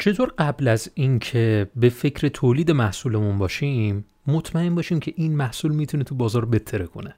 [0.00, 6.04] چطور قبل از اینکه به فکر تولید محصولمون باشیم مطمئن باشیم که این محصول می‌تونه
[6.04, 7.14] تو بازار بتره کنه؟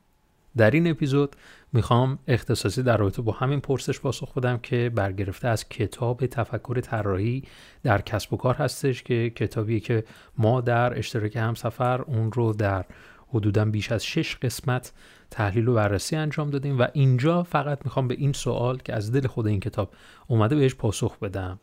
[0.56, 1.36] در این اپیزود
[1.72, 7.42] می‌خوام اختصاصی در رابطه با همین پرسش پاسخ بدم که برگرفته از کتاب تفکر طراحی
[7.82, 10.04] در کسب و کار هستش که کتابیه که
[10.38, 12.84] ما در اشتراک همسفر اون رو در
[13.28, 14.92] حدودا بیش از شش قسمت
[15.30, 19.26] تحلیل و بررسی انجام دادیم و اینجا فقط می‌خوام به این سوال که از دل
[19.26, 19.90] خود این کتاب
[20.26, 21.60] اومده بهش پاسخ بدم.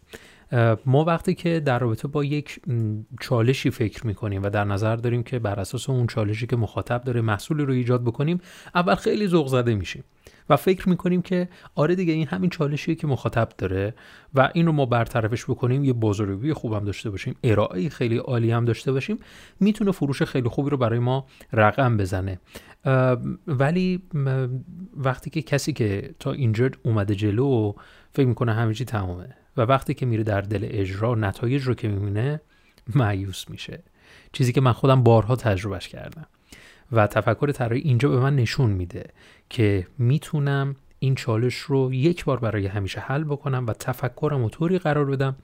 [0.85, 2.59] ما وقتی که در رابطه با یک
[3.21, 7.21] چالشی فکر می‌کنیم و در نظر داریم که بر اساس اون چالشی که مخاطب داره
[7.21, 8.41] محصولی رو ایجاد بکنیم
[8.75, 10.03] اول خیلی ذوق زده میشیم
[10.49, 13.93] و فکر می‌کنیم که آره دیگه این همین چالشیه که مخاطب داره
[14.33, 18.65] و این رو ما برطرفش بکنیم یه بازاریابی خوبم داشته باشیم ارائه خیلی عالی هم
[18.65, 19.19] داشته باشیم
[19.59, 22.39] می‌تونه فروش خیلی خوبی رو برای ما رقم بزنه.
[23.47, 24.01] ولی
[24.97, 27.73] وقتی که کسی که تا اینجا اومده جلو
[28.11, 31.87] فکر می‌کنه همه چی تمامه و وقتی که میره در دل اجرا نتایج رو که
[31.87, 32.41] می‌بینه
[32.95, 33.83] معیوس میشه.
[34.33, 36.25] چیزی که من خودم بارها تجربهش کردم.
[36.91, 39.09] و تفکر طراحی اینجا به من نشون میده
[39.49, 44.79] که می‌تونم این چالش رو یک بار برای همیشه حل بکنم و تفکرم و طوری
[44.79, 45.35] قرار بدم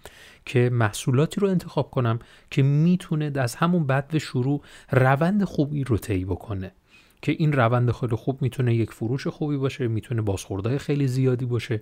[0.45, 2.19] که محصولاتی رو انتخاب کنم
[2.51, 6.71] که می‌تونه از همون بد و شروع روند خوبی رو طی بکنه.
[7.25, 11.81] که این روند خیلی خوب می‌تونه یک فروش خوبی باشه می‌تونه بازخوردهای خیلی زیادی باشه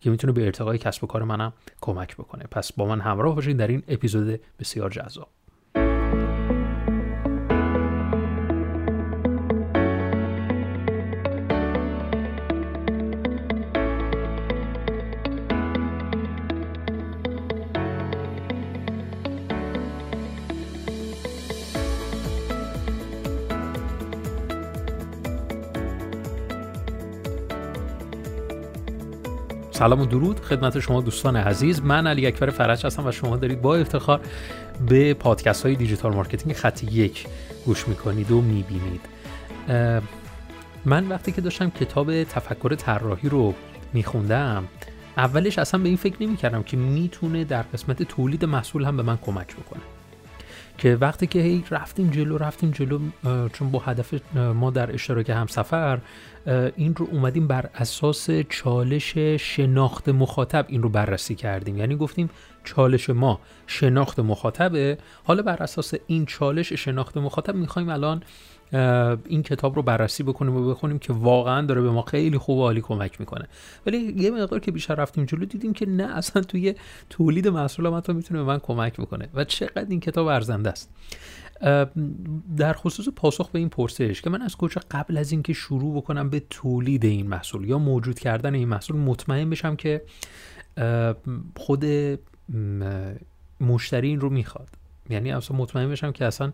[0.00, 2.44] که می‌تونه به ارتقای کسب و کار منم کمک بکنه.
[2.50, 5.28] پس با من همراه باشین در این اپیزود بسیار جذاب.
[29.74, 31.82] سلام و درود خدمت شما دوستان عزیز.
[31.82, 34.20] من علی اکبر فرج هستم و شما دارید با افتخار
[34.88, 37.26] به پادکست های digital marketing خط یک
[37.66, 39.00] گوش می‌کنید و می‌بینید.
[40.84, 43.54] من وقتی که داشتم کتاب تفکر طراحی رو
[43.92, 44.64] میخوندم
[45.16, 49.16] اولش اصلا به این فکر نمی‌کردم که می‌تونه در قسمت تولید محصول هم به من
[49.16, 49.82] کمک بکنه.
[50.78, 53.00] که وقتی که هی رفتیم جلو رفتیم جلو
[53.52, 55.98] چون با هدف ما در اشتراک همسفر
[56.76, 61.78] این رو اومدیم بر اساس چالش شناخت مخاطب این رو بررسی کردیم.
[61.78, 62.30] یعنی گفتیم
[62.64, 64.98] چالش ما شناخت مخاطبه.
[65.24, 68.22] حالا بر اساس این چالش شناخت مخاطب می‌خوایم الان
[69.26, 72.62] این کتاب رو بررسی بکنیم و بخونیم که واقعا داره به ما خیلی خوب و
[72.62, 73.48] عالی کمک می‌کنه.
[73.86, 76.74] ولی یه مقدار که بیشتر رفتیم جلو دیدیم که نه اصلا توی
[77.10, 80.90] تولید محصول هم می‌تونه به من کمک بکنه و چقدر این کتاب ارزنده است.
[82.56, 86.30] در خصوص پاسخ به این پرسش که من از کجا قبل از اینکه شروع بکنم
[86.30, 90.02] به تولید این محصول یا موجود کردن این محصول مطمئن بشم که
[91.56, 91.84] خود
[93.60, 94.68] مشتری این رو می‌خواد.
[95.10, 96.52] یعنی اصلا مطمئن بشم که اصلا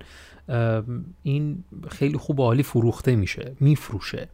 [1.22, 4.28] این خیلی خوب و عالی فروخته میشه میفروشه.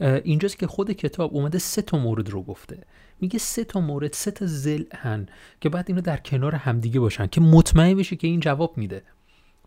[0.00, 2.78] اینجاست که خود کتاب اومده سه تا مورد رو گفته.
[3.20, 5.26] میگه سه تا مورد سه تا زلهن
[5.60, 9.02] که بعد اینو در کنار همدیگه باشن که مطمئن بشه که این جواب میده.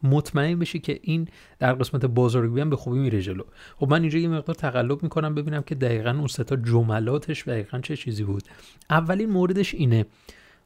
[0.04, 1.28] مطمئن بشه که این
[1.60, 3.44] در قسمت بازاریابی هم به خوبی میره جلو.
[3.78, 7.80] خب من اینجا یه مقدار تقلب می‌کنم ببینم که دقیقا اون سه تا جملاتش دقیقا
[7.80, 8.44] چه چیزی بود.
[8.90, 10.06] اولین موردش اینه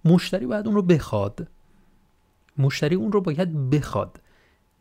[0.05, 1.47] مشتری باید اون رو بخواد.
[2.59, 4.21] مشتری اون رو باید بخواد.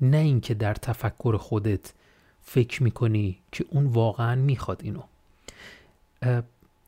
[0.00, 1.93] نه اینکه در تفکر خودت
[2.41, 5.03] فکر می‌کنی که اون واقعا می‌خواد اینو.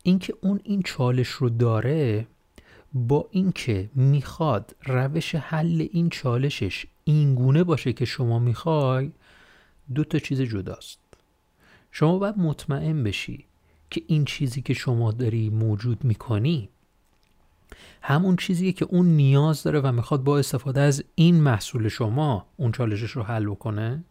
[0.03, 2.27] اینکه اون این چالش رو داره
[2.93, 9.11] با اینکه می‌خواد روش حل این چالشش اینگونه باشه که شما می‌خوای
[9.95, 10.99] دو تا چیز جداست.
[11.93, 13.45] شما باید مطمئن بشی
[13.91, 16.69] که این چیزی که شما داری موجود می‌کنی
[18.03, 22.73] همون چیزیه که اون نیاز داره و می‌خواد با استفاده از این محصول شما اون
[22.73, 24.05] چالشش رو حل بکنه.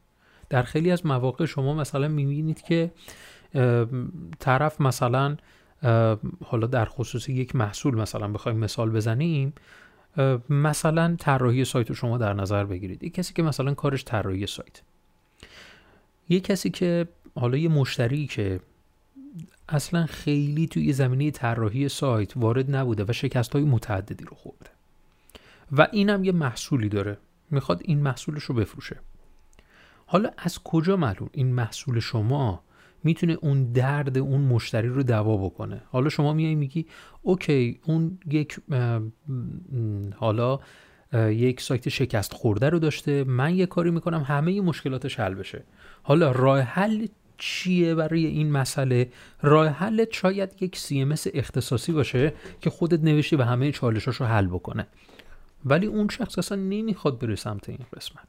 [0.49, 2.91] در خیلی از مواقع شما مثلا می‌بینید که
[4.39, 5.37] طرف مثلا
[6.45, 9.53] حالا در خصوص یک محصول مثلا بخوایم مثال بزنیم
[10.49, 13.03] مثلا طراحی سایت رو شما در نظر بگیرید.
[13.03, 14.81] یک کسی که مثلا کارش طراحی سایت.
[16.29, 18.59] یک کسی که حالا یه مشتری که
[19.69, 24.69] اصلا خیلی توی زمینه طراحی سایت وارد نبوده و شکست های متعددی رو خورده.
[25.71, 27.17] و اینم یه محصولی داره.
[27.51, 28.99] می‌خواد این محصولش رو بفروشه.
[30.05, 32.63] حالا از کجا معلوم این محصول شما
[33.03, 36.85] می‌تونه اون درد اون مشتری رو دوا بکنه؟ حالا شما میای میگی
[37.21, 38.59] اوکی اون یک
[40.15, 40.59] حالا
[41.13, 45.63] یک سایت شکست خورده رو داشته من یه کاری می‌کنم همه مشکلاتش حل بشه.
[46.03, 47.07] حالا راه حل
[47.39, 49.09] چیه برای این مسئله؟
[49.41, 54.47] راه حل شاید یک CMS اختصاصی باشه که خودت نوشتی و همه چالشاش رو حل
[54.47, 54.87] بکنه.
[55.65, 58.27] ولی اون شخص اصلا نمی‌خواد بره سمت این قسمت.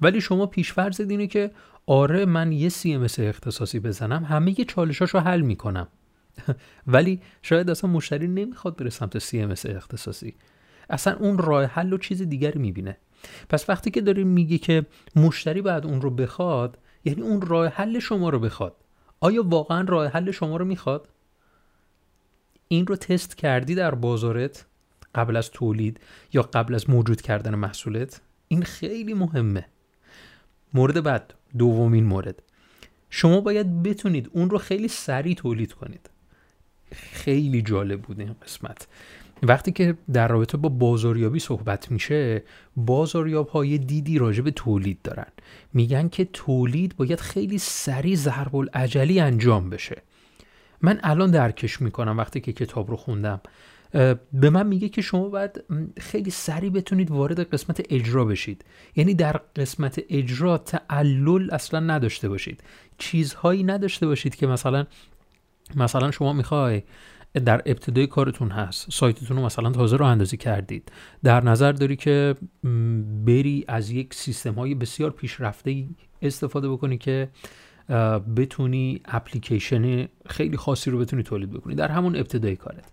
[0.00, 1.50] ولی شما پیشفرض اینه که
[1.86, 5.88] آره من یه CMS اختصاصی بزنم همه یه چالشاشو حل می‌کنم.
[6.86, 10.34] ولی شاید اصلا مشتری نمی‌خواد بره سمت CMS اختصاصی.
[10.90, 12.96] اصلا اون راه حل و چیز دیگری می‌بینه.
[13.48, 14.86] پس وقتی که داریم میگی که
[15.16, 18.76] مشتری باید اون رو بخواد یعنی اون راه حل شما رو بخواد.
[19.20, 21.08] آیا واقعا راه حل شما رو می‌خواد؟
[22.68, 24.66] این رو تست کردی در بازارت
[25.14, 26.00] قبل از تولید
[26.32, 29.66] یا قبل از موجود کردن محصولت؟ این خیلی مهمه.
[30.74, 32.42] مورد بعد دومین مورد.
[33.10, 36.10] شما باید بتونید اون رو خیلی سریع تولید کنید.
[36.92, 38.86] خیلی جالب بود این قسمت.
[39.42, 42.42] وقتی که در رابطه با بازاریابی صحبت میشه
[42.76, 45.26] بازاریاب های دیدی راجع به تولید دارن.
[45.74, 50.02] میگن که تولید باید خیلی سریع ضرب العجلی انجام بشه.
[50.80, 53.40] من الان درکش می‌کنم وقتی که کتاب رو خوندم.
[54.32, 55.64] به من میگه که شما باید
[55.98, 58.64] خیلی سریع بتونید وارد قسمت اجرا بشید.
[58.96, 62.62] یعنی در قسمت اجرا تعلل اصلا نداشته باشید.
[62.98, 64.86] چیزهایی نداشته باشید که مثلا
[65.74, 66.82] مثلا شما می‌خوای
[67.34, 68.90] در ابتدای کارتون هست.
[68.90, 70.92] سایتتون رو مثلا تازه رو اندازی کردید.
[71.24, 72.34] در نظر داری که
[73.26, 75.84] بری از یک سیستم های بسیار پیشرفته
[76.22, 77.28] استفاده بکنی که
[78.36, 82.92] بتونی اپلیکیشن خیلی خاصی رو بتونی تولید بکنی در همون ابتدای کارت.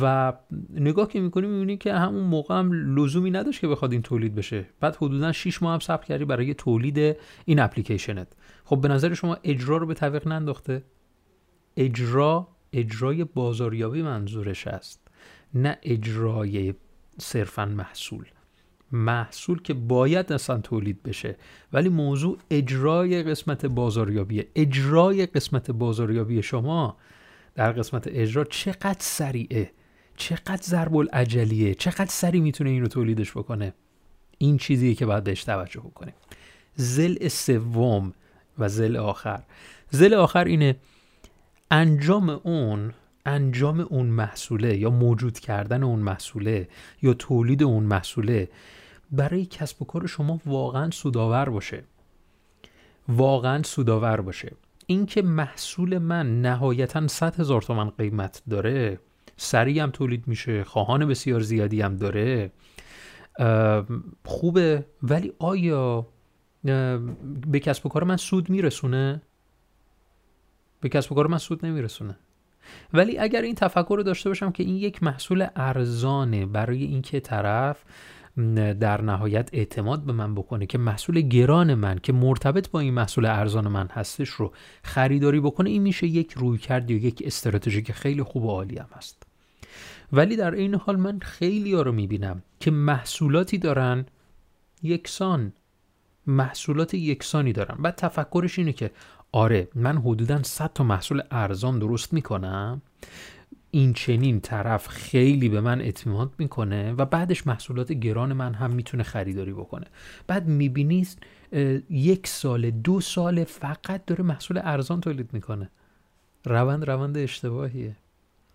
[0.00, 0.32] و
[0.74, 4.66] نگاه که می‌کنی می‌بینی که همون موقع هم لزومی نداشت که بخواد این تولید بشه.
[4.80, 8.28] بعد حدودا 6 ماه هم صبر کردی برای تولید این اپلیکیشنت.
[8.64, 10.82] خب به نظر شما اجرا رو به تعویق ننداخته؟
[11.76, 15.00] اجرا اجرای بازاریابی منظورش است
[15.54, 16.74] نه اجرای
[17.18, 18.24] صرفا محصول.
[18.92, 21.36] محصول که باید اصلا تولید بشه
[21.72, 26.96] ولی موضوع اجرای قسمت بازاریابیه اجرای قسمت بازاریابی شما
[27.54, 29.70] در قسمت اجرا چقدر سریعه
[30.16, 33.74] چقدر ضرب العجلیه چقدر سریع می‌تونه این رو تولیدش بکنه.
[34.38, 36.14] این چیزیه که باید بهش توجه بکنیم.
[36.74, 38.12] زل سوم
[38.58, 39.42] و زل آخر.
[39.90, 40.76] زل آخر اینه
[41.70, 42.92] انجام اون
[43.26, 46.68] انجام اون محصوله یا موجود کردن اون محصوله
[47.02, 48.48] یا تولید اون محصوله
[49.10, 51.84] برای کسب و کار شما واقعا سودآور باشه.
[53.08, 54.52] واقعا سودآور باشه.
[54.86, 58.98] اینکه محصول من نهایتا 100 هزار تومن قیمت داره
[59.36, 62.50] سریع هم تولید میشه خواهان بسیار زیادی هم داره
[64.24, 64.84] خوبه.
[65.02, 66.06] ولی آیا
[67.46, 69.22] به کسب و کار من سود میرسونه؟
[70.86, 72.16] به کسب و کار من سود نمیرسونه.
[72.92, 77.84] ولی اگر این تفکر رو داشته باشم که این یک محصول ارزانه برای اینکه طرف
[78.80, 83.26] در نهایت اعتماد به من بکنه که محصول گران من که مرتبط با این محصول
[83.26, 84.52] ارزان من هستش رو
[84.82, 88.78] خریداری بکنه این میشه یک روی کرد یا یک استراتژی که خیلی خوب و عالی
[88.78, 89.22] هم هست.
[90.12, 94.06] ولی در این حال من خیلی ها رو می‌بینم که محصولاتی دارن
[94.82, 95.52] یکسان
[96.26, 97.82] محصولات یکسانی دارن.
[97.82, 98.90] بعد تفکرش اینه که
[99.36, 102.82] آره من حدودا 100 تا محصول ارزان درست می‌کنم.
[103.70, 109.02] این چنین طرف خیلی به من اعتماد می‌کنه و بعدش محصولات گران من هم می‌تونه
[109.02, 109.86] خریداری بکنه.
[110.26, 111.06] بعد می‌بینی
[111.90, 115.70] یک سال دو سال فقط داره محصول ارزان تولید می‌کنه.
[116.44, 117.96] روند روند اشتباهیه.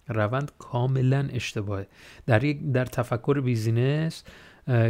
[0.07, 1.87] روند کاملا اشتباهه.
[2.25, 4.23] در یک در تفکر بیزینس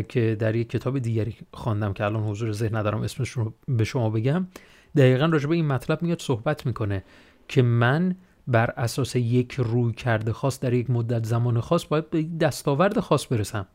[0.09, 4.09] که در یک کتاب دیگری خواندم که الان حضور ذهن ندارم اسمش رو به شما
[4.09, 4.47] بگم
[4.95, 7.03] دقیقا راجع به این مطلب میاد صحبت می‌کنه
[7.47, 8.15] که من
[8.47, 13.27] بر اساس یک روی کرده خاص در یک مدت زمان خاص باید به دستاورد خاص
[13.31, 13.67] برسم.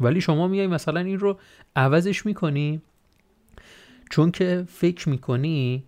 [0.00, 1.38] ولی شما میای مثلا این رو
[1.76, 2.82] عوضش می‌کنی
[4.10, 5.84] چون که فکر می‌کنی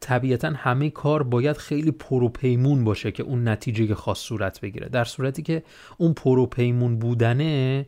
[0.00, 4.88] طبیعتا همه کار باید خیلی پروپیمون باشه که اون نتیجه خاص صورت بگیره.
[4.88, 5.62] در صورتی که
[5.98, 7.86] اون پروپیمون بودنه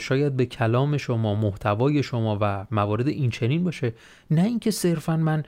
[0.00, 3.92] شاید به کلام شما محتوای شما و موارد این چنین باشه.
[4.30, 5.42] نه اینکه صرفا من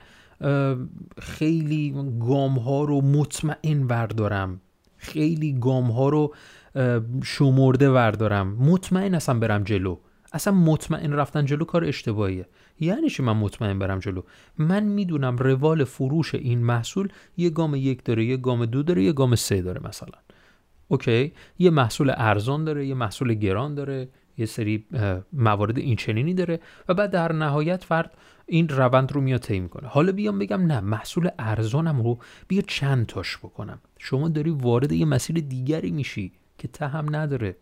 [1.19, 4.61] خیلی گام ها رو مطمئن وردارم.
[4.97, 6.35] خیلی گام ها رو
[7.23, 8.47] شمرده وردارم.
[8.47, 9.97] مطمئن اصلا برم جلو.
[10.33, 12.45] اصلا مطمئن رفتن جلو کار اشتباهیه.
[12.79, 14.21] یعنی چی من مطمئن برم جلو؟
[14.57, 19.13] من می‌دونم روال فروش این محصول یه گام یک داره یه گام دو داره یه
[19.13, 20.19] گام سه داره مثلا.
[20.87, 24.09] اوکی؟ یه محصول ارزان داره یه محصول گران داره.
[24.37, 24.85] یه سری
[25.33, 29.87] موارد این چنینی داره و بعد در نهایت فرد این روند رو میاد طی می‌کنه.
[29.87, 33.79] حالا بیام بگم نه محصول ارزانم رو بیا چند تاش بکنم.
[33.97, 37.55] شما داری وارد یه مسیر دیگری میشی که ته هم نداره.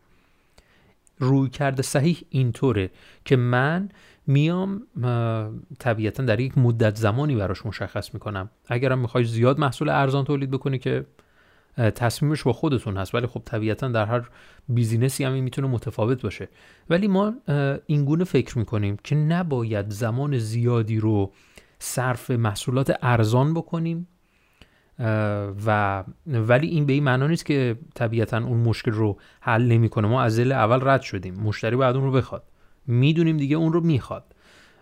[1.19, 2.91] روی کرده صحیح اینطوره
[3.25, 3.89] که من
[4.27, 4.81] میام
[5.79, 8.49] طبیعتا در یک مدت زمانی براش مشخص می‌کنم.
[8.67, 11.05] اگرم می‌خوای زیاد محصول ارزان تولید بکنی که
[11.77, 13.15] تصمیمش با خودتون هست.
[13.15, 14.29] ولی خب طبیعتا در هر
[14.69, 16.49] بیزینسی هم می‌تونه متفاوت باشه.
[16.89, 17.33] ولی ما
[17.85, 21.31] اینگونه فکر می‌کنیم که نباید زمان زیادی رو
[21.79, 24.07] صرف محصولات ارزان بکنیم
[25.65, 30.07] و ولی این به این معنا نیست که طبیعتا اون مشکل رو حل نمی‌کنه.
[30.07, 31.35] ما از اول رد شدیم.
[31.35, 32.43] مشتری باید اون رو بخواد.
[32.87, 34.23] می‌دونیم دیگه اون رو می‌خواد.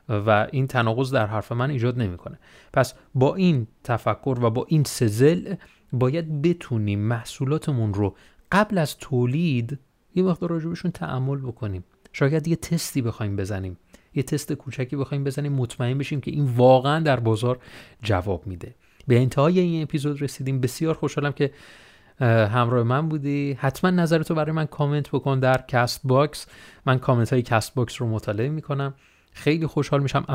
[0.09, 2.39] و این تناقض در حرف من ایجاد نمی‌کنه.
[2.73, 5.55] پس با این تفکر و با این سزل
[5.93, 8.15] باید بتونیم محصولاتمون رو
[8.51, 9.79] قبل از تولید
[10.15, 11.83] یه وقت راجبشون تأمل بکنیم.
[12.13, 13.77] شاید یه تستی بخوایم بزنیم.
[14.15, 17.59] یه تست کوچکی بخوایم بزنیم مطمئن بشیم که این واقعا در بازار
[18.03, 18.75] جواب میده.
[19.07, 20.61] به انتهای این اپیزود رسیدیم.
[20.61, 21.51] بسیار خوشحالم که
[22.19, 23.57] همراه من بودی.
[23.59, 26.45] حتما نظرتو برای من کامنت بکن در Castbox.
[26.85, 28.93] من کامنت های Castbox رو مطالعه می‌کنم.
[29.31, 30.25] خیلی خوشحال میشم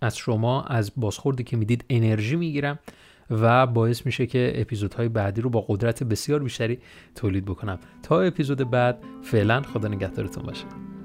[0.00, 2.78] از شما از بازخوردی که می‌دید انرژی می‌گیرم.
[3.30, 6.78] و باعث میشه که اپیزودهای بعدی رو با قدرت بسیار بیشتری
[7.14, 7.78] تولید بکنم.
[8.02, 10.97] تا اپیزود بعد فعلا خدا نگهدارتون باشه.